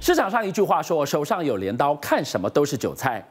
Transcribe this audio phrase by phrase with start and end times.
[0.00, 3.22] 市场上一句话说：“手上有镰刀，看什么都是韭菜，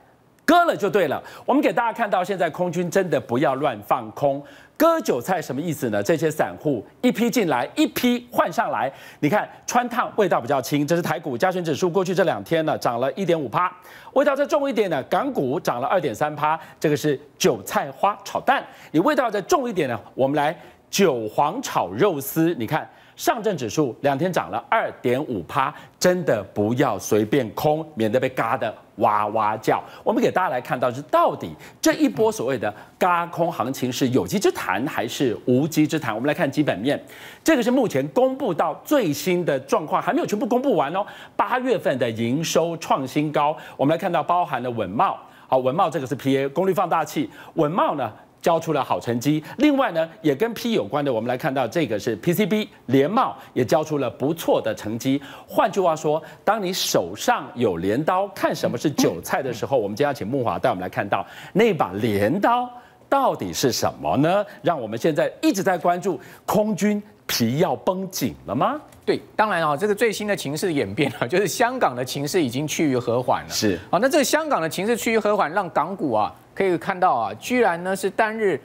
[0.46, 4.40] 割了就对了。”我们给大家看到，现在空军真的不要乱放空，
[4.78, 6.04] 割韭菜什么意思呢？
[6.04, 8.92] 这些散户一批进来，一批换上来。
[9.20, 13.76] 你看，氚烫味道比较轻，这是台股加权指数过去这两天呢涨了一点五趴。
[14.14, 18.64] 味道再重一点呢，港股涨了二点三趴，这个是韭菜花炒蛋。
[18.92, 20.56] 你味道再重一点呢，我们来
[20.92, 22.54] 韭黄炒肉丝。
[22.54, 22.88] 你看。
[23.20, 29.84] 上证指数两天涨了二点五趴，真的不要随便空，免得被嘎的哇哇叫。
[30.06, 36.16] 我们给大家来看到是到底这一波所谓的嘎空行情是有机之谈还是无稽之谈？
[36.16, 36.98] 我们来看基本面，
[37.44, 41.06] 这个是目前公布到最新的状况，还没有全部公布完哦。
[41.36, 45.14] 八月份的营收创新高，我们来看到包含了稳懋，
[45.46, 48.10] 好，稳懋这个是 PA 功率放大器，稳懋呢，
[48.42, 55.22] 交出了好成绩，另外呢，也跟 P 有关的，我们来看到这个是 PCB 联茂也交出了不错的成绩。
[55.48, 62.70] 换句话说，当你手上有镰刀，看什么是韭菜的时候，我们今天要请木华带我们来看到那把镰刀
[63.10, 64.46] 到底是什么呢？
[64.62, 68.80] 让我们现在一直在关注空军皮要绷紧了吗？
[69.06, 73.50] 对，当然啊，这个最新的情势演变啊，就是香港的情势已经趋于和缓了。
[73.50, 76.34] 是，好，那这个香港的情势趋于和缓，让港股啊。
[76.60, 78.60] 可以看到啊，居然呢是单日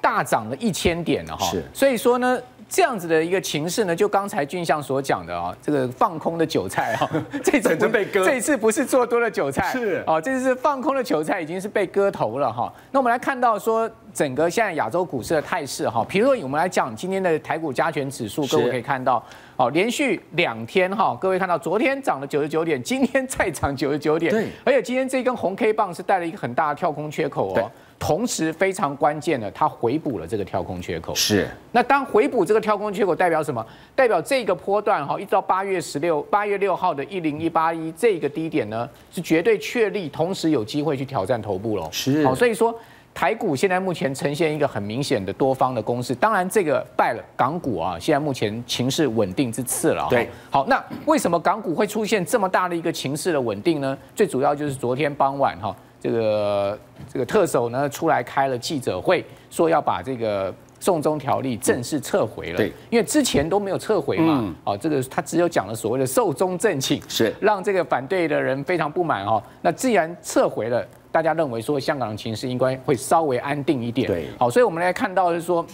[0.00, 7.10] 大涨了一千点了哈，是，所以说呢，这样子的一个情势呢，就刚才俊相所讲的啊，这个放空的韭菜啊，
[7.42, 10.02] 这次被割，这次不是做多的韭菜，是。
[10.06, 12.72] 哦，这次是放空的韭菜已经是被割头了哈。
[12.90, 19.24] 那我们来看到说，整个现在亚洲股市的态势哈，比如说我们来讲今天的台股加权指数，各位可以看到。
[19.58, 31.14] 哦，连续两天哈，各位看到昨天涨了九十九点，今天再涨九十九点，对，而且今天这根红 K 棒是带了一个很大的跳空缺口哦，同时非常关键的，它回补了这个跳空缺口。
[31.14, 33.64] 是，那当回补这个跳空缺口代表什么？
[33.94, 41.88] 代表这个波段哈，一直到八月十六、八月六号的一零一八一这个低点呢，是绝对确立，同时有机会去挑战头部喽。
[41.90, 42.74] 是，好，所以说。
[43.18, 50.06] 台股现在目前呈现一个很明显的多方的攻势，当然这个败了港股啊，现在目前情势稳定之次了。
[50.10, 53.96] 对，好，那为什么港股会出现这么大的一个情势的稳定呢？
[54.14, 55.74] 最主要就是昨天傍晚哈，
[56.06, 56.78] 这个
[57.12, 62.56] 这个特首呢出来开了记者会，说要把这个送中条例正式撤回了。
[62.56, 69.42] 对，因为之前都没有撤回嘛，哦，这个他只有讲了所谓的寿终正寝，是让这个反对的人非常不满哦。
[69.62, 70.86] 那既然撤回了。
[71.12, 75.64] 大家认为说香港的情势应该会稍微安定一点，对，好，所以我们来看到是说，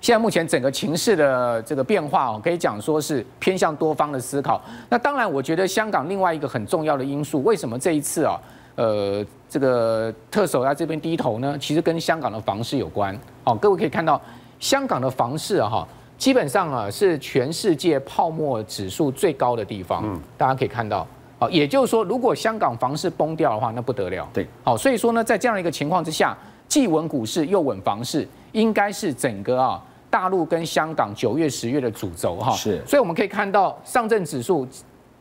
[0.00, 4.60] 现在目前整个情势的这个变化哦，可以讲说是偏向多方的思考。
[4.88, 8.36] 那当然，我觉得香港另外一个很重要的因素，为什么这一次啊，
[8.80, 11.54] 呃，这个特首在这边低头呢？
[11.60, 13.14] 其实跟香港的房市有关。
[13.44, 14.18] 好，各位可以看到，
[14.58, 15.86] 香港的房市哈，
[16.16, 20.00] 基本上啊是全世界泡沫指数最高的地方。
[20.06, 21.06] 嗯，大家可以看到。
[21.38, 24.26] 啊，也就是说，如果香港房市崩掉的话，那不得了。
[24.32, 26.34] 对，好，所以说呢，在这样一个情况之下，
[26.66, 32.50] 既稳股市又稳房市，应该是整个啊大陆跟香港九月、十月的主轴哈。
[32.52, 34.66] 是，所以我们可以看到上证指数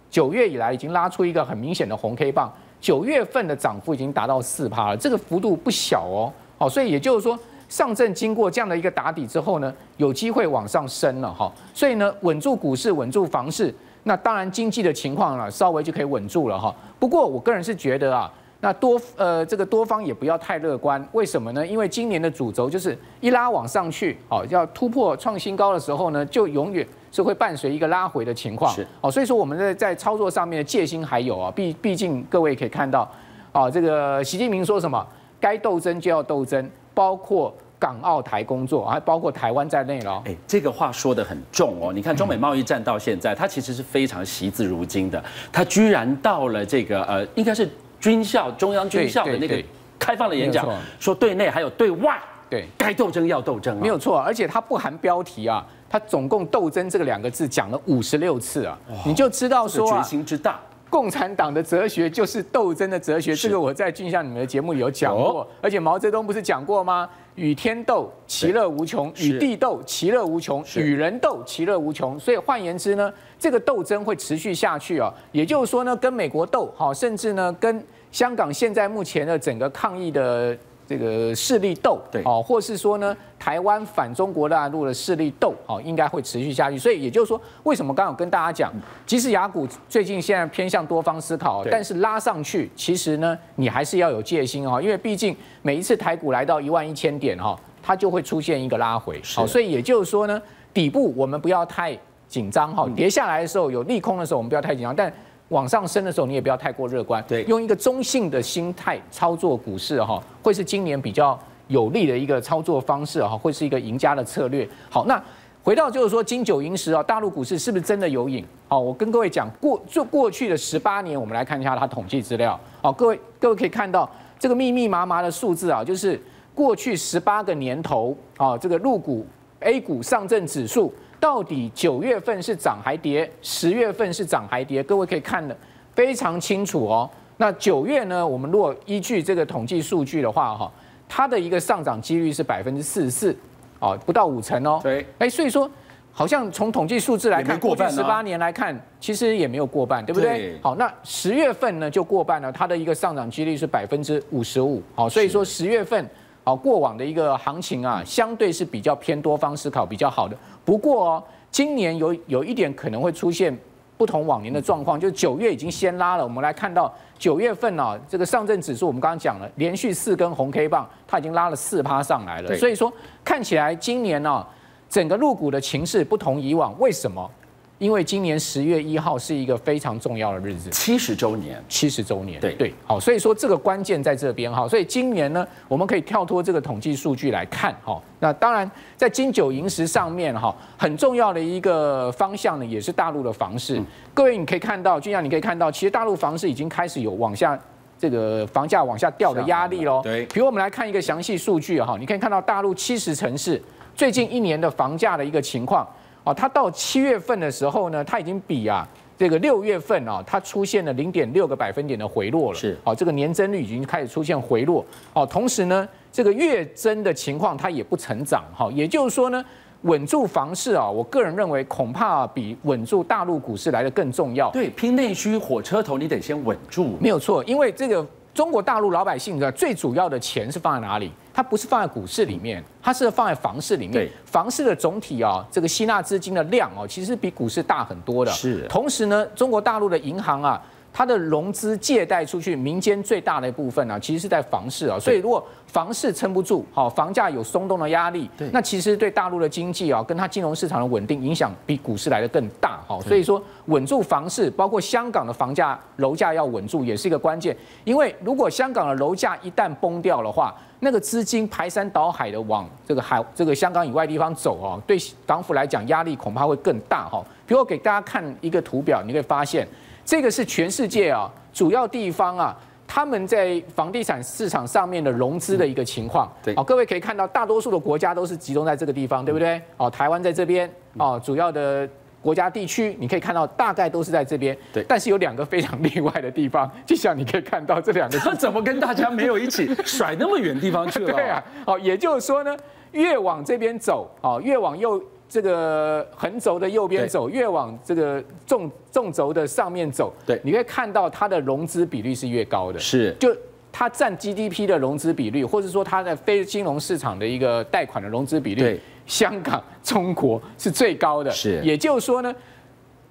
[0.10, 6.32] 九月以来已经拉出一个很明显的红 K 棒，九月份的涨幅已经达到四趴了，这个幅度不小哦。
[6.58, 11.52] 好，所以也就是说，上证经过这样的一个打底之后呢，有机会往上升了哈。
[11.74, 13.74] 所以呢，稳住股市，稳住房市。
[14.04, 16.74] 那当然，经济的情况呢，稍微就可以稳住了哈。
[16.98, 21.04] 不过，我个人是觉得啊，那多呃这个多方也不要太乐观。
[21.14, 21.66] 为什么呢？
[21.66, 28.74] 因为今年的主轴就是一拉往上去，哦，要突破创新高的时候呢，就永远是会伴随一个拉回的情况。
[28.74, 31.52] 是哦，所以说我们在在操作上面的戒心还有啊。
[31.56, 33.10] 毕毕竟各位可以看到，
[33.52, 35.06] 啊，这个习近平说什么？
[35.40, 37.54] 该斗争就要斗争，包括。
[37.82, 40.22] 港澳台工作，还包括台湾在内了。
[40.26, 41.94] 哎，这个话说得很重哦。
[41.94, 45.24] 你看中美贸易战到现在，它其实是非常惜字如金的。
[45.50, 49.62] 它居然到了这个呃，应该是军校中央军校的那个
[49.98, 50.68] 开放的演讲，
[51.00, 54.18] 说对内还有对外，对该斗争要斗争，没有错。
[54.18, 60.60] 而且它不含标题啊，它总共斗争这个两个字讲了五十六次啊，你就知道说决心之大。
[60.90, 67.08] 共产党的哲学就是斗争的哲学，这个我在俊相你们的节目有讲过，而且毛泽东不是讲过吗？
[67.40, 72.20] 与天斗，其乐无穷；与地斗，其乐无穷；与人斗，其乐无穷。
[72.20, 75.12] 所以换言之呢，这个斗争会持续下去啊。
[75.32, 80.58] 也就是说呢，跟美国斗，好，甚至呢，跟香港现在目前的整个抗议的。
[80.90, 86.80] 这个势力斗，对，哦，或是说呢，台湾反中国大陆的势力斗，哦，应该会持续下去。
[86.80, 88.74] 所以也就是说，为什么刚刚跟大家讲，
[89.06, 100.42] 即使雅股最近现在偏向多方思考，但是拉上去，其实呢，你还是要有戒心哦，因为毕竟每一次台股来到一万一千点哈，它就会出现一个拉回，好，所以也就是说呢，
[100.74, 101.96] 底部我们不要太
[102.28, 105.14] 紧张哈，跌下来的时候有利空的时候，我们不要太紧张，但
[105.50, 107.24] 往上升的时候，你也不要太过乐观。
[107.28, 111.38] 对，用一个中性的心态操作股市哈，会是今年比较
[111.68, 114.68] 有利的一个操作方式哈，会是一个赢家的策略。
[114.90, 115.22] 好，那
[115.62, 118.46] 回到就是说金九银十啊，大陆股市是不是真的有瘾？
[118.68, 122.60] 好，我跟各位讲过，就过去的十八年，我们来看一下它统计资料。
[122.82, 126.20] 好，各位各位可以看到这个密密麻麻的数字啊，就是
[126.56, 129.26] 过去十八个年头啊，这个入股
[129.62, 130.94] A 股上证指数。
[131.22, 133.30] 到底九月份是涨还跌？
[133.42, 134.82] 十月份是涨还跌？
[134.82, 135.54] 各位可以看得
[135.94, 137.10] 非常清楚哦。
[137.36, 138.26] 那九月呢？
[138.26, 140.72] 我们如果依据这个统计数据的话，哈，
[141.10, 143.36] 它的一个上涨几率是百分之四十四，
[143.80, 144.80] 哦，不到五成哦。
[144.82, 145.70] 对，哎，所以说
[146.14, 150.58] 好像从统计数字来看，过去十八年来看，其实也没有过半，对不对？
[150.62, 154.82] 好，那十月份呢就过半了，它的一个上涨几率是百分之五十五。
[154.96, 156.10] 好，所以说十月份。
[156.50, 160.36] 好，过往的一个行情啊，相对是比较偏多方思考比较好的。
[160.66, 163.56] 不过哦，今年有有一点可能会出现
[164.00, 166.24] 不同往年的状况，就是九月已经先拉了。
[166.24, 172.56] 我们来看到九月份啊，这个上证指数我们刚刚讲了，连续四根红 K 棒，它已经拉了四趴上来了。
[172.56, 172.92] 所以说
[173.24, 174.44] 看起来今年呢，
[174.90, 177.30] 整个入股的情势不同以往，为什么？
[177.80, 193.82] 因为今年十月一号是一个非常重要的日子，七十周年，七十周年，对对，好，所以说这个关键在这边哈，所以今年呢，我们可以跳脱这个统计数据来看哈，那当然在金九银十上面哈，很重要的一个方向呢，也是大陆的房市。
[194.14, 197.58] 各位你可以看到，就像你可以看到，其实大陆房市已经开始有往下
[197.98, 200.02] 这个房价往下掉的压力喽。
[200.04, 203.62] 对，比如我们来看一个详细数据哈，你可以看到大陆七十城市
[203.96, 205.88] 最近一年的房价的一个情况。
[206.30, 208.88] 哦，它到七月份的时候呢，它已经比啊
[209.18, 212.56] 这个六月份啊，它出现了零点六个百分点的回落了。
[212.60, 214.86] 是，哦，这个年增率已经开始出现回落。
[215.14, 218.44] 哦，同时呢，这个月增的情况它也不成长。
[218.56, 219.44] 哈，也就是说呢，
[219.82, 224.52] 稳住房市啊，我个人认为恐怕比稳住大陆股市来的更重要。
[224.52, 226.96] 对，拼内需火车头，你得先稳住。
[227.02, 228.06] 没有错，因为这个。
[228.34, 231.12] 中国大陆老百姓的最主要的钱是放在哪里？
[231.34, 234.10] 它不是放在股市里面，它是放在房市里面。
[234.26, 238.32] 房市的总体啊，这个吸纳资金的量哦，其实比股市大很多的。
[238.32, 238.66] 是。
[238.68, 240.62] 同时呢，中国大陆的银行啊。
[241.00, 245.00] 它的融资借贷出去，民间最大的一部分呢、啊，其实是在房市啊。
[245.00, 252.82] 所以如果房市撑不住，好，房价有松动的压力，对，那其实对大陆的经济啊，跟它金融市场的稳定影响比股市来的更大。
[252.86, 257.56] 好，所以说稳住房市，包括香港的房价楼价要稳住，也是一个关键。
[257.86, 267.08] 因为如果香港的楼价一旦崩掉的话，那个资金排山倒海的往这个海这个香港以外地方走啊，对港府来讲压力恐怕会更大。
[267.08, 269.66] 哈，比如我给大家看一个图表，你可以发现。
[270.10, 272.58] 这个是全世界啊主要地方啊，
[272.88, 276.28] 他们在房地产市场上面的融资的一个情况。
[276.42, 279.62] 对，好，各位可以看到，大多数的国家都是集中在这个地方，对不对？
[279.78, 280.68] 哦，台湾在这边，
[280.98, 281.88] 哦，主要的
[282.24, 284.58] 国家地区，你可以看到大概都是在这边。
[284.74, 291.14] 对，但是有两个非常例外的地方，就像你可以看到这两个，他 怎么跟大家没有一起甩那么远地方去了？
[291.14, 292.58] 对啊，哦，也就是说呢，
[292.94, 295.00] 越往这边走，哦，越往右。
[295.30, 303.30] 这个横轴的右边走，越往这个纵纵轴的上面走，对，你会看到它的融资比率是越高的，是，就
[303.72, 312.36] 它占 GDP 的融资比率，或者说它的非金融市场的一个贷款的融资比率，对，香港、中国是最高的，是，也就是说呢，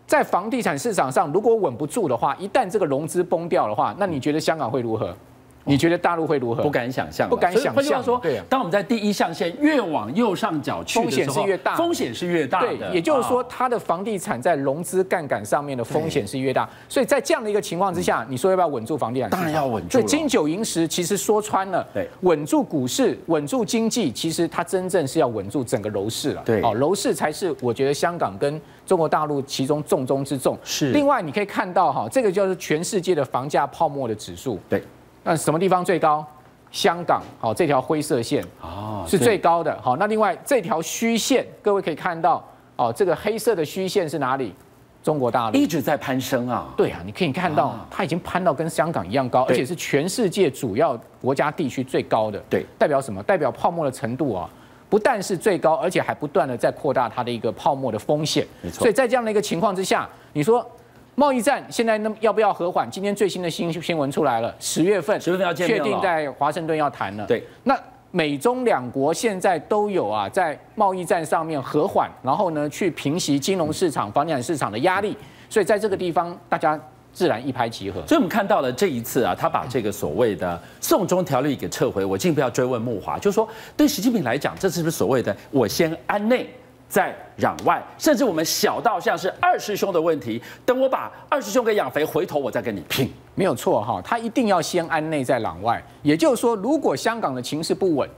[0.05, 5.17] 在房地产市场上，如果稳不住的话，一旦这个融资崩掉的话，那你觉得香港会如何？
[5.65, 6.63] 你觉得大陆会如何？
[6.63, 7.75] 不敢想象，不敢想象。
[7.75, 12.69] 换句话说，对，当我们在第一象限越往右上角去风险是越大，风险是越大的。
[12.69, 16.69] 对，也就是说，它的房地产在融资杠杆上面的风险是越大。
[16.89, 19.29] 所以在这样的一个情况之下，你说要不要稳住房地产？
[19.29, 19.93] 当然要稳住。
[19.93, 26.43] 所以金九银十其实说穿了，对，稳住股市，稳住经济，其实它真正是要稳住整个楼市了。
[26.45, 30.57] 对，哦，楼市才是我觉得香港跟中国大陆其中重中之重。
[30.65, 30.93] 是。
[30.93, 34.59] 另外，你可以看到哈，这个就是全世界的房价泡沫的指数。
[34.69, 34.83] 对。
[35.25, 36.27] 那什么地方最高？
[36.71, 39.75] 香港，好，这条灰色线哦是最高的。
[39.81, 42.47] 好，那另外这条虚线，各位可以看到，
[42.77, 44.55] 哦，这个黑色的虚线是哪里？
[45.03, 46.69] 中国大陆一直在攀升啊。
[46.77, 52.39] 对啊，你可以看到，它已经攀到跟香港一样高，而且是全世界主要国家地区最高的。
[52.51, 53.23] 对，代表什么？
[53.23, 54.51] 代表泡沫的程度啊，
[54.91, 58.47] 不但是最高，而且还不断的在扩大它的一个泡沫的风险。
[58.61, 58.81] 没错。
[58.81, 60.71] 所以在这样的一个情况之下，你说。
[61.19, 62.89] 贸易战现在那要不要和缓？
[62.89, 67.27] 今天最新的新新闻出来了，十月份十月份要确定在华盛顿要谈了。
[67.27, 67.77] 对，那
[68.13, 75.17] 美中两国现在都有啊，在贸易战上面和缓，然后呢去平息金融市场、房地产市场的压力，
[75.51, 76.81] 所以在这个地方大家
[77.13, 78.01] 自然一拍即合。
[78.07, 86.49] 所以我们看到了这一次啊，他把这个所谓的送中条例给撤回，我尽不要追问木华，就是说对习近平来讲，这是不是所谓的我先安内？
[86.89, 95.83] 在攘外，甚至我们小到像是二师兄的问题，等我把二师兄给养肥，回头我再跟你拼，没有错哈，他一定要先安内再攘外。
[96.03, 98.09] 也就是说，如果香港的情势不稳，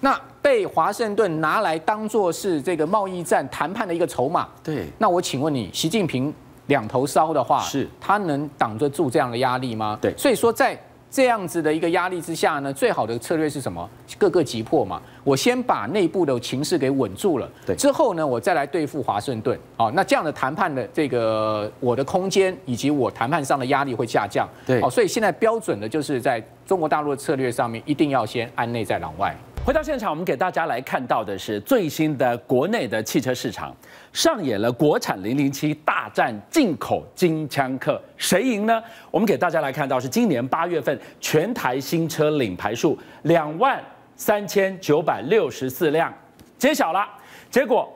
[0.00, 6.32] 那被华盛顿拿来当做是这个贸易战谈判的一个筹码，对，那我请问你，习近平
[6.66, 9.98] 两头烧的话，是他能挡得住这样的压力吗？
[10.00, 10.78] 对，所以说在。
[11.10, 13.88] 这样子的一个压力之下呢，最好的策略是什么？
[14.18, 15.00] 各个击破嘛。
[15.24, 19.58] 我先把内部的情势给稳住了，对，之后呢，我再来对付华盛顿。
[19.76, 24.48] 哦，那这样的谈判的这个我的空间以及我谈判上的压力会下降。
[24.66, 29.36] 对，哦，所以现在标准的就是在中国大陆的策略上面，一定要先安内再攘外。
[29.68, 33.76] 回到现场，我们给大家来看到的是最新的国内的汽车市场
[34.14, 38.82] 上演了国产零零七大战进口金枪客，谁赢呢？
[39.10, 43.78] 我们给大家来看到是今年八月份全台新车领牌数两万
[44.16, 46.10] 三千九百六十四辆，
[46.56, 47.06] 揭晓了，
[47.50, 47.86] 结果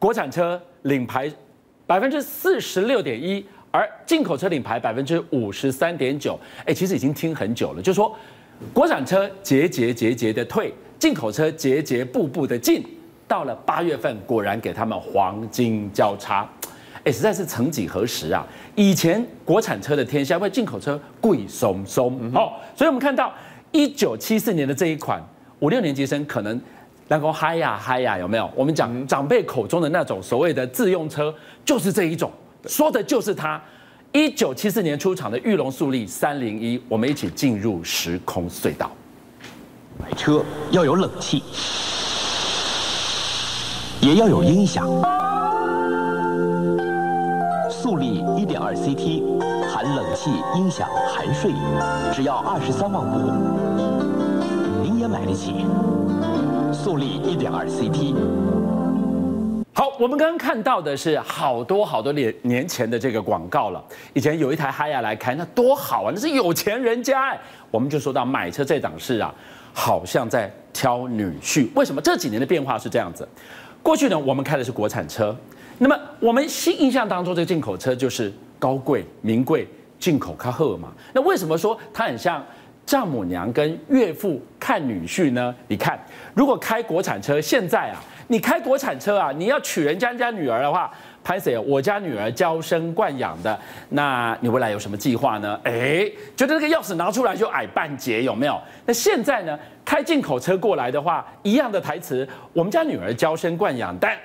[0.00, 1.32] 国产车领牌
[1.86, 6.36] 百分之四十六点一，而进口车领牌百分之五十三点九。
[6.66, 8.12] 哎，其实已经听很久了，就说
[8.72, 10.74] 国产车节节节节的退。
[11.04, 12.82] 进口车节节步步的进，
[13.28, 16.48] 到了八月份，果然给他们黄金交叉，
[17.04, 18.42] 哎，实在是曾几何时啊！
[18.74, 23.30] 以前国产车的天下，因为进口车贵松松，哦，所以我们看到
[23.70, 25.22] 一九七四年的这一款
[25.58, 26.58] 五六年级生可能
[27.08, 28.50] 能够嗨呀嗨呀，有没有？
[28.56, 31.34] 我们讲长辈口中的那种所谓的自用车，
[31.66, 32.32] 就是这一种，
[32.64, 33.62] 说的就是它。
[34.12, 38.90] 一九七四年出厂的玉龙速力三零一，我们一起进入时空隧道。
[39.98, 41.42] 买车要有冷气，
[44.00, 44.86] 也要有音响。
[47.70, 51.52] 速利 1.2CT 含冷气、音响、含税，
[52.12, 53.30] 只要二十三万五，
[54.82, 55.64] 您也买得起。
[56.72, 58.14] 速利 1.2CT。
[59.74, 63.82] 好，我们刚刚看到的是好多好多年年前的这个广告了。
[64.12, 67.40] 以前有一台哈亚来开，那多好啊，那是有钱人家哎。
[67.70, 69.34] 我们就说到买车这档事啊。
[69.76, 73.28] 好像在挑女婿，为什么这几年的变化是这样子？
[73.82, 75.36] 过去呢，我们开的是国产车，
[75.78, 80.92] 那么我们新印象当中这个进口车就是高贵、名贵、进口卡赫嘛。
[81.12, 82.42] 那为什么说它很像
[82.86, 85.54] 丈母娘跟岳父看女婿呢？
[85.66, 85.98] 你看，
[86.32, 90.90] 如果开国产车，现在啊，你开国产车啊，你要娶人家家女儿的话。
[91.24, 95.58] 潘 Sir，，我家女儿娇生惯养的，那你未来有什么计划呢？
[95.64, 98.60] 哎，觉得这个钥匙拿出来就矮半截，有没有？
[98.84, 99.58] 那现在呢？
[99.84, 104.16] 开进口车过来的话，一样的台词，我们家女儿娇生惯养，但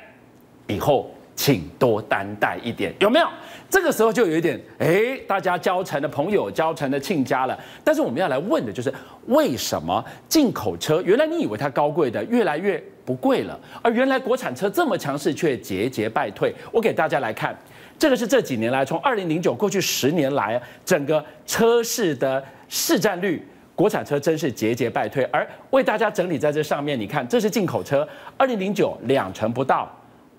[0.68, 3.28] 以后请多担待一点，有没有？
[3.70, 7.58] 这个时候就有一点，哎，大家交成的朋友，交成的亲家了。
[7.82, 8.94] 但是我们要来问的就是，
[9.28, 16.54] 为什么进口车原来你以为它高贵的，越来越不贵了，而原来国产车这么强势，却节节败退？
[16.74, 17.58] 我给大家来看，
[17.98, 23.42] 这个是这几年来，从二零零九过去十年来，整个车市的市占率，
[23.76, 25.24] 国产车真是节节败退。
[25.32, 28.06] 而为大家整理在这上面，你看，这是进口车，
[28.36, 29.90] 二零零九两成不到。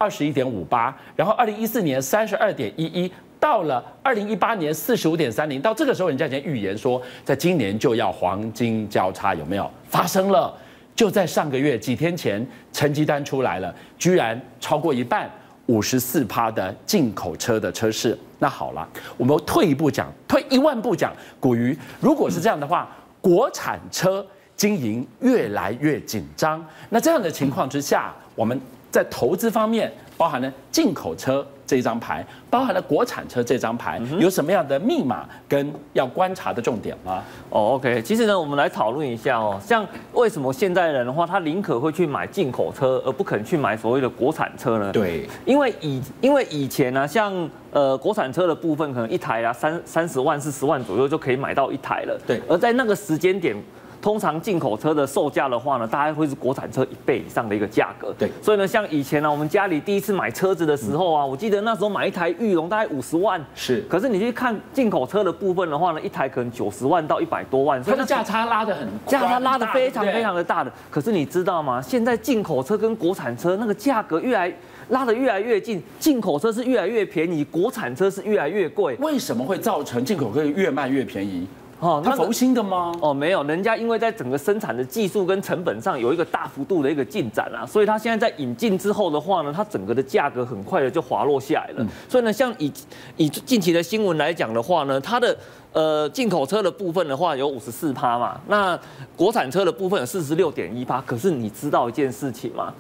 [0.01, 10.57] 二十一点五八，然后二零一四年三十二点一一，到了二零一八年四十五点三零，到这个时候人家已经预言说，在今年就要黄金交叉，有没有发生了？
[10.97, 15.31] 就在上个月几天前，成绩单出来了，居然超过一半，
[15.67, 18.19] 五十四趴的进口车的车市。
[18.39, 18.89] 那好了，
[19.19, 22.89] 我们退一步讲，退一万步讲，古鱼，如果是这样的话，
[23.21, 24.27] 国产车
[24.57, 28.59] 经营越来越紧张，那这样的情况之下，我们。
[28.91, 37.23] 在投资方面，包含了进口车这张牌，包含了国产车这张牌，有什么样的密码跟要观察的重点吗？
[37.51, 44.93] 哦，OK，其实呢，我们来讨论一下哦，像为什么现在人的话，他宁可会去买进口车，而不肯去买所谓的国产车呢？
[44.93, 47.33] 对，因为以因为以前呢，像
[47.71, 52.21] 呃国产车的部分，可能一台啊三三十万四十万左右就可以买到一台了。
[52.27, 53.57] 对，而在那个时间点。
[54.03, 58.15] 通常进口车的售价的话呢，大概会是国产车一倍以上的一个价格。
[58.19, 63.43] 对，所以呢，像以前呢，我们家里第一次买车子的时候啊，我记得那时候买一台裕隆大概五十万。
[63.55, 63.85] 是。
[63.89, 67.83] 可是你去看进口车的部分的话呢，一台可能九十万到一百多万。
[67.85, 70.73] 所以它的价差拉得很，价差拉得非常非常的大的。
[70.91, 71.83] 可是你知道吗？
[71.83, 74.53] 现在进口车跟国产车那个价格越来
[74.89, 78.97] 拉得越来越近，进口车是越来越便宜，国产车是越来越贵。
[79.01, 81.47] 为什么会造成进口车越卖越便宜？
[81.81, 82.95] 哦，它佛心的吗？
[83.01, 91.77] 哦，没有，人家因为在整个生产的技术跟成本上有一个大幅度的一个进展啊，所以它现在在引进之后的话呢，它整个的价格很快的就滑落下来了。
[91.79, 92.71] 嗯、所以呢，像以
[93.17, 95.35] 以近期的新闻来讲的话呢，它的
[95.73, 98.79] 呃进口车的部分的话有五十四趴嘛，那
[99.17, 101.01] 国产车的部分有四十六点一趴。
[101.01, 102.71] 可是你知道一件事情吗？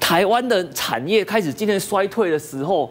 [0.00, 2.90] 台湾的产业开始今天衰退的时候。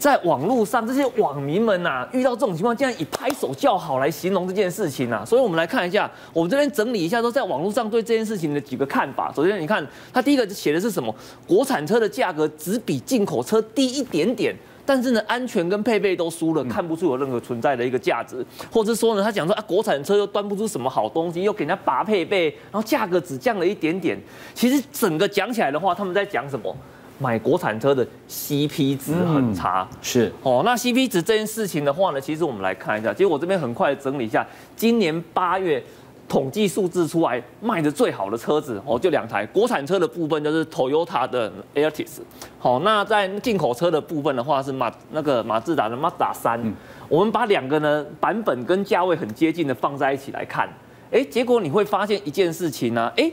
[0.00, 5.22] 在网络上，这些网民们呐、啊，遇到这种情况，竟然以拍手叫好来形容这件事情啊！
[5.26, 9.30] 所以，我们来看一下，我们这边整理一下，都在网络上对这件事情的几个看法。
[9.36, 11.14] 首先，你看，他第一个写的是什么？
[11.46, 18.42] 国产车的价格只比进口车低一点点，但是呢，安全跟配备都输了，看不出有任何存在的一个价值。
[18.72, 24.18] 或者说呢，他讲说啊，国产车又端不出什么好东西，又给人家拔配备，然后价格只降了一点点。
[24.54, 26.74] 其实整个讲起来的话，他们在讲什么？
[27.20, 30.62] 买国产车的 CP 值很差，嗯、是哦。
[30.64, 35.82] 那 CP 值这件事情的话呢，其实我们来看一下，其实我这边很快整理一下，今年八月
[36.26, 42.20] 统计数字出来，卖的最好的车子哦，就两台国产车的部分就是 Toyota 的 Altis，
[42.58, 46.72] 好，那在进口车的部分的话是马那个马自达的 Mazda 三、嗯，
[47.08, 50.66] 我们把两个呢版本跟价位很接近的放在一起来看，
[51.10, 53.30] 哎，结果你会发现一件事情呢、啊，哎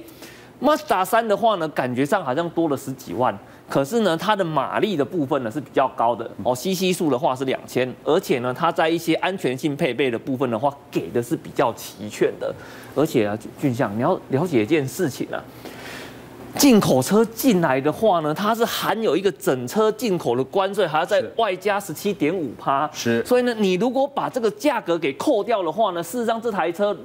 [0.62, 3.38] ，Mazda 三的话呢，感觉上好像多了十几万。
[3.70, 12.54] 可是呢，它的马力的部分呢是比较高的哦，CC 数的话是两千，而且呢，它在一些安全性配备的部分的话，给的是比较齐全的。
[12.96, 15.44] 而且啊，俊相，你要了解一件事情啊，
[16.58, 22.90] 进口车进来的话呢，它是含有一个整车进口的关税，还要再外加十七点五趴。
[22.94, 23.24] 是。
[23.26, 26.96] 所以呢，你如果把这个价格给扣掉的话呢，事实上这台车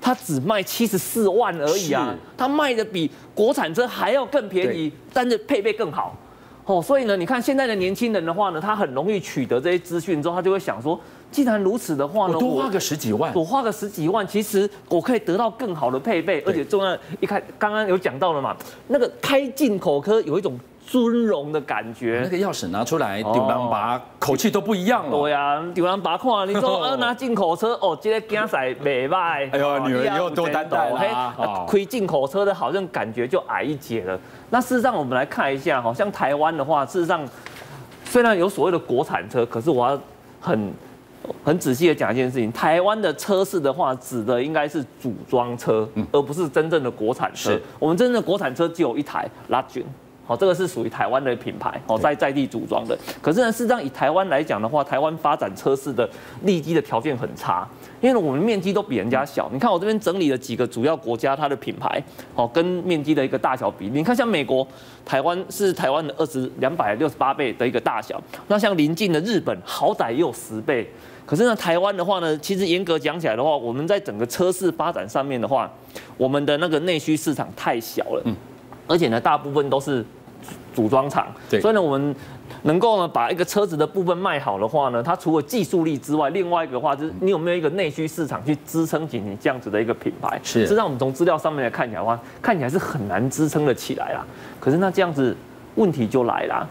[0.00, 6.16] 它只卖七十四万而已啊，它卖的比国产车还要更便宜，但是配备更好，
[6.64, 10.98] 哦，所以呢，你看现在的年轻人的话呢，他很容易取得这些资讯之后，他就会想说，
[11.30, 18.56] 既然如此的话呢，我多花个十几万，我花个十几万，其实我可以得到更好的配备，而且重要一开刚刚有讲到了嘛，
[18.88, 20.58] 那个开进口车有一种。
[20.86, 25.16] 尊荣的感觉，那个钥匙拿出来，丢两把，口气都不一样了。
[25.16, 29.48] 对呀、啊，丢两把看，你说 呃拿进口车，哦，今天竞赛没卖。
[29.52, 31.64] 哎呦，女儿以后多担待啦。
[31.64, 34.18] 亏进口车的，好像感觉就矮一截了。
[34.48, 37.24] 那事实上，我们来看一下，好像台湾的话，事实上
[38.04, 39.96] 虽然有所谓的国产车，可是我要
[40.40, 40.72] 很
[41.44, 47.58] 很仔细的讲一件事情，台湾的车市的话，指的应该是组装车，而不是真正的国产车。
[47.78, 49.84] 我们真正的国产车只有一台拉军。
[50.26, 52.96] 哦，这个是属于台湾的品牌哦，在在地组装的。
[53.20, 56.08] 可是呢，事实上以台湾来讲的话，台湾发展车市的
[56.42, 57.66] 利基的条件很差，
[58.00, 59.50] 因为我们面积都比人家小。
[59.52, 62.00] 你看我这边整理了几个主要国家它的品牌，
[62.36, 63.98] 哦，跟面积的一个大小比例。
[63.98, 64.64] 你看像美国，
[65.04, 68.22] 台湾是台湾的二十两百六十八倍的一个大小。
[68.46, 70.88] 那像邻近的日本，好歹也有十倍。
[71.30, 75.70] 可是呢，台湾的话呢，其实严格讲起来的话，我们在整个车市发展上面的话，
[76.16, 78.34] 我们的那个内需市场太小了，嗯，
[78.88, 80.04] 而且呢，大部分都是。
[80.72, 81.26] 组装厂，
[81.60, 82.16] 所以呢，我们
[82.62, 90.40] 能够呢把一个车子的部分卖好的话呢，它除了技术力之外，另外一个的话就是你有没有一个内需市场去支撑起你这样子的一个品牌？
[90.42, 94.24] 是，实际上我们从资料上面来看起来的话，看起来是很难支撑的起来啦。
[94.58, 95.36] 可是那这样子
[95.74, 96.66] 问题就来了，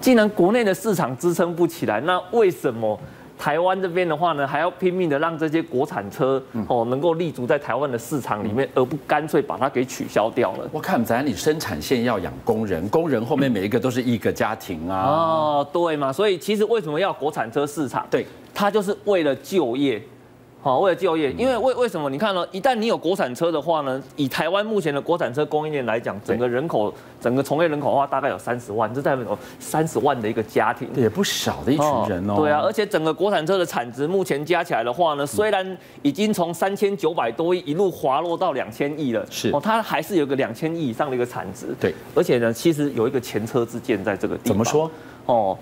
[0.00, 2.98] 既然国内的市场支撑不起来，那为什么？
[3.38, 10.68] 台湾这边的话呢，还要拼命的让这些国产车哦能够立足在台湾的市场里面，而不干脆把它给取消掉了。
[10.72, 15.04] 我看咱你生产线要养工人，工人后面每一个都是一个家庭啊。
[15.06, 18.06] 哦，对嘛，所以其实为什么要国产车市场？
[18.10, 20.02] 对，它就是为了就业。
[20.60, 22.10] 好，为了就业，因为为为什么？
[22.10, 22.44] 你看呢？
[22.50, 32.34] 一旦你有国产车的话呢，以台湾目前的国产车供应链来讲，整个人口、整个从业人口的话，大概有三十万，这代表有三十万的一个家庭，也不少的一群人哦。
[32.36, 41.68] 对啊，而且整个国产车的产值目前加起来的话呢，虽然已经从三千九百多亿一路滑落到两千亿了，是哦，它还是有个两千亿以上的一个产值。
[41.80, 44.48] 对，而且呢，其实有一个前车之鉴在这个地方。
[44.48, 44.90] 怎么说？
[45.26, 45.56] 哦。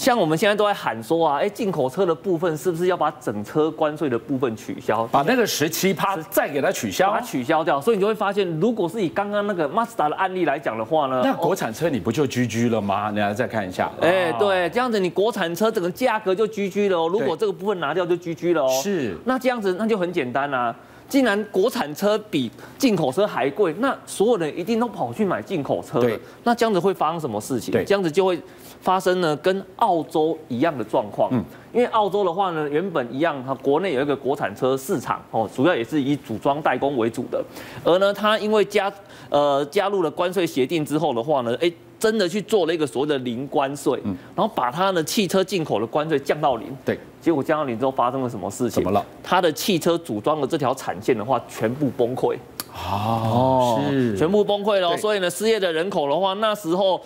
[0.00, 5.06] 像我们现在都在喊说啊，哎，进口车的部分是不是要把整车关税的部分取消？
[5.08, 7.78] 把那个十七趴再给它取消，把它取消掉。
[7.78, 13.10] 所以你就会发现，如果是以刚刚那个 Mazda 的案例来讲的话呢，那国产车你不就 GG 了吗？
[13.10, 13.90] 你来再看一下。
[14.00, 17.06] 哎，对，这样子你国产车整个价格就 GG 了哦。
[17.06, 18.68] 如果这个部分拿掉就 GG 了哦。
[18.82, 19.14] 是。
[19.26, 20.74] 那这样子那就很简单啊。
[21.10, 25.98] 既然国产车比进口车还贵，那所有人一定都跑去买进口车。
[25.98, 26.18] 了。
[26.44, 27.70] 那这样子会发生什么事情？
[27.70, 27.84] 对。
[27.84, 28.40] 这样子就会。
[28.80, 31.28] 发生呢，跟澳洲一样的状况。
[31.32, 37.44] 嗯，因为澳洲的话呢，原本一样，它国内有一个国产车市场哦，主要也是以组装代工为主的。
[37.84, 38.90] 而呢，它因为加
[39.28, 46.74] 呃加入了关税协定之后的话呢，哎，真的去做了一个所谓的零关税，嗯，然后把它的汽车进口的关税降到零。
[46.82, 48.70] 对，结果降到零之后发生了什么事情？
[48.70, 49.04] 怎么了？
[49.22, 52.34] 它的汽车组装的这条产线的话，全部崩溃。
[52.72, 54.96] 哦，是，全部崩溃了。
[54.96, 56.98] 所以呢，失业的人口的话，那时候。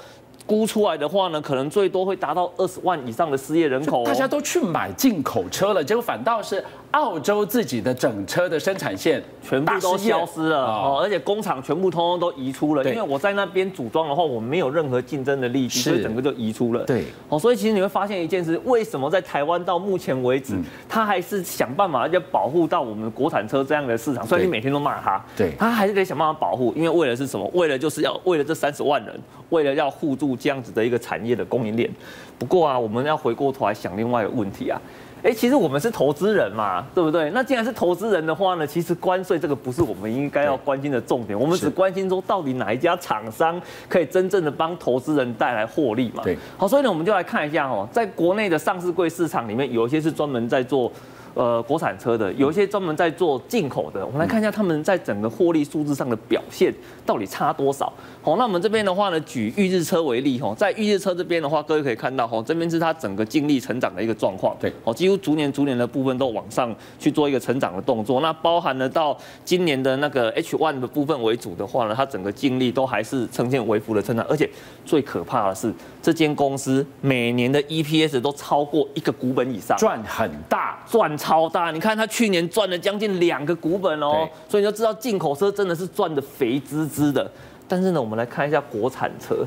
[0.47, 4.05] 估出来的话呢，可能最多会达到二十万以上的失业人口。
[4.05, 6.63] 大家都去买进口车了，结果反倒是
[6.95, 16.85] 澳洲自己的整车的生产线全部都消失了哦，而且工厂全部通通都移出了，因为我在那边组装的话，我没有任何竞争的力气，所以整个就移出了。
[16.85, 20.55] 对，哦，所以其实你会发现一件事，为什么在台湾到目前为止，
[20.89, 27.45] 他还是想办法要保护到我们国产车这样的市场，所以你每天都骂他，对，他还是得想办法保护，因为为了是什么？
[27.55, 31.91] 为了就是要为了这三十万人，为了要护住这样子的一个产业的供应链。
[32.39, 34.81] 不过啊，我们要回过头来想另外一个问题啊。
[35.25, 37.31] 哎，其实我们是投资人嘛，对不对？
[37.31, 43.59] 那既然是投资人的话呢，其实关税这个不是我们应该要关心的重点，我们只关心说到底哪一家厂商
[43.89, 46.23] 可以真正的帮投资人带来获利嘛。
[46.23, 50.93] 对，好，所以呢，我们就来看一下哦，在国内的上市柜市场里面，有一些是专门在做。
[51.35, 56.73] 呃，国产车的有一些专门在做进口的，我们来看一下他们在整个获利数字上的表现
[57.05, 57.93] 到底差多少。
[58.23, 68.21] 好，那我们这边的话呢，举预日车为例，哈，在预日车这边的话，各位可以看到，哈，这边是它整个净利成长的一个状况，对，哦，几乎逐年逐年的部分都往上去做一个成长的动作。
[68.21, 74.49] 那包含了到今年的那个 H one 的部分为主的话呢，它整个净利都还是呈现微幅的成长，而且
[74.85, 81.13] 最可怕的是，这间公司每年的 EPS 都超过一个股本以上，赚很大，赚。
[81.25, 81.71] 超大！
[81.71, 87.27] 你看他去年赚了将近两个股本哦，所以你就知道进口车真的是赚的肥滋滋的。
[87.67, 89.47] 但是呢，我们来看一下国产车，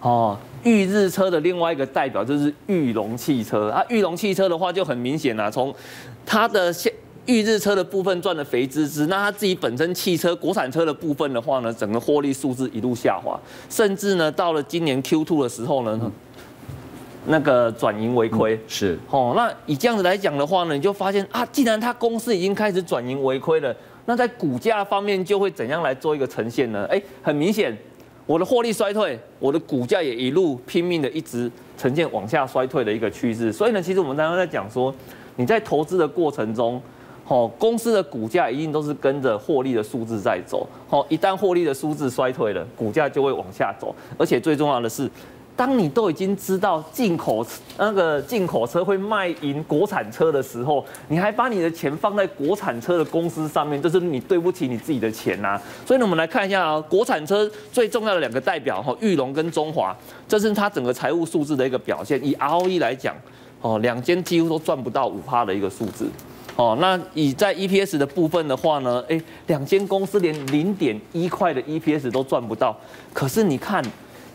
[0.00, 3.80] 哦，裕日车的另外一个代表就是裕隆汽车啊。
[3.88, 5.72] 裕隆汽车的话就很明显啊，从
[6.26, 6.92] 它的现
[7.26, 13.38] 裕日车的部分赚的肥滋滋，那它自己本身汽车国产车的部分的话呢，整个获利数字一路下滑，
[13.70, 15.96] 甚至呢到了今年 Q2 的时候呢。
[16.02, 16.10] 嗯
[17.26, 23.74] 那个转盈为亏、嗯、是哦，那以这样子来讲的话呢，你就发现啊，既然他公司已经开始转盈为亏了，
[24.06, 26.84] 那在股价方面就会怎样来做一个呈现呢？
[26.90, 27.76] 哎，很明显，
[28.26, 33.52] 我的获利衰退，我的股价也一路拼命的一直呈现往下衰退的一个趋势。
[33.52, 34.92] 所以呢，其实我们刚刚在讲说，
[35.36, 36.82] 你在投资的过程中，
[37.28, 40.66] 哦，公司的股价一定都是跟着获利的数字在走。
[40.90, 43.94] 哦，一旦获利的数字衰退了，股价就会往下走。
[44.18, 45.08] 而且最重要的是。
[45.54, 55.60] 当你都已经知道进口那个进口车会卖赢国产车的时候，你还把你的钱放在国产车的公司上面，这是你对不起你自己的钱呐。
[55.86, 59.94] 所以呢，我们来看一下啊，国产车最重要的两个代表哈，裕隆跟中华，
[60.26, 62.18] 这是它整个财务数字的一个表现。
[62.24, 63.14] 以 ROE 来讲，
[63.60, 66.08] 哦，两间几乎都赚不到五趴的一个数字。
[66.56, 72.74] 哦，那以在 EPS 的部分的话呢，诶，两间公司连零点一块的 EPS 都赚不到。
[73.12, 73.84] 可是你看。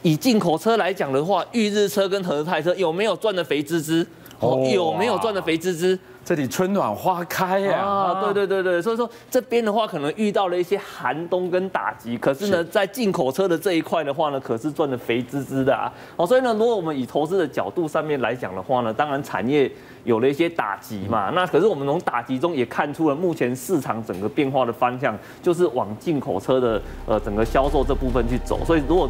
[0.01, 4.05] 以进口车来讲的话，裕日车跟和泰车有没有赚的肥滋滋？
[4.39, 5.97] 哦，有没有赚的肥滋滋？
[6.23, 7.79] 这里春暖花开呀！
[7.79, 15.91] 啊，对对对对，所以说这边的话可能遇到了一些寒冬跟打击，可是呢，在进口车的这一块的话呢，可是赚的肥滋滋的啊！
[16.17, 19.71] 哦，所以呢，如果我们以投资的角度上面来讲的话呢，当然产业
[20.08, 29.10] 有了一些打击嘛，那可是我们从打击中也看出了目前市场整个变化的方向，就是往进口车的呃整个销售这部分去走，所以如果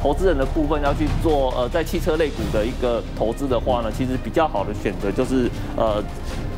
[0.00, 6.00] 投资人的部分要去做呃，在汽车类股的一个投资的话呢，其实比较好的选择就是呃，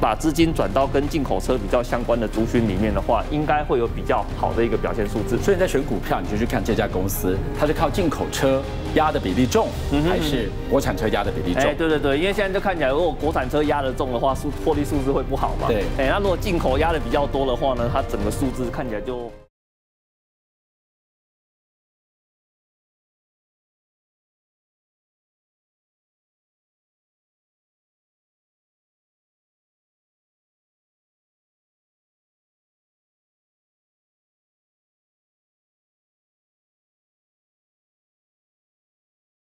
[0.01, 5.38] 把资金转到跟进口车比较相关的族群里面的话，应该会有比较好的一个表现数字。
[5.38, 8.61] 所以你在选股票，你就去看这家公司，它是靠进口车
[8.94, 9.68] 压的比例重，
[10.09, 11.62] 还是国产车压的比例重？
[11.62, 15.68] 哎，对对对，因为现在就看起来，如果国产车压的重的话，数获利数字会不好嘛。
[15.68, 19.31] 对，哎，那如果进口压的比较多的话呢，它整个数字看起来就。